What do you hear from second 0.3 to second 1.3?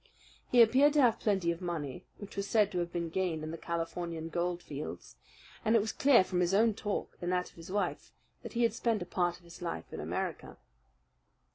He appeared to have